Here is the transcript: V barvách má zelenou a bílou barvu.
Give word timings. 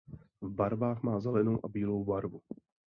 V 0.41 0.49
barvách 0.49 1.03
má 1.03 1.19
zelenou 1.19 1.65
a 1.65 1.67
bílou 1.67 2.05
barvu. 2.05 2.41